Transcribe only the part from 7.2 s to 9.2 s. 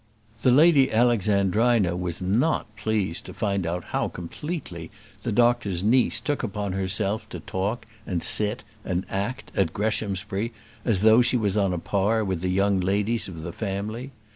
to talk, and sit, and